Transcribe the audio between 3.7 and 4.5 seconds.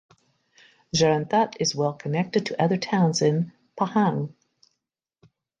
Pahang.